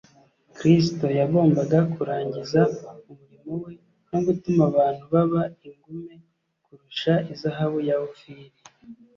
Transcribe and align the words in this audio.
Kristo 0.57 1.05
"Yagombaga 1.19 1.79
kurangiza 1.93 2.61
umurimo 3.11 3.53
we 3.63 3.71
no 4.11 4.19
gutuma 4.25 4.61
abantu 4.71 5.03
baba 5.13 5.43
ingume 5.67 6.13
kurusha 6.65 7.13
izahabu 7.33 7.77
ya 7.87 7.95
Ofiri.'" 8.07 8.51